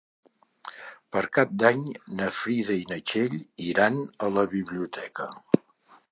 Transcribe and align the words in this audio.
Per 1.15 1.21
Cap 1.37 1.51
d'Any 1.63 1.83
na 2.21 2.29
Frida 2.37 2.77
i 2.83 2.87
na 2.93 2.97
Txell 3.11 3.35
iran 3.67 3.99
a 4.29 4.31
la 4.39 4.47
biblioteca. 4.55 5.29